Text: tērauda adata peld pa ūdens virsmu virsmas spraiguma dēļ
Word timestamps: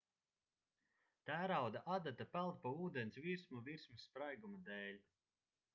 tērauda 1.29 1.83
adata 1.97 2.27
peld 2.37 2.59
pa 2.65 2.73
ūdens 2.87 3.21
virsmu 3.27 3.63
virsmas 3.69 4.09
spraiguma 4.11 4.65
dēļ 4.71 5.03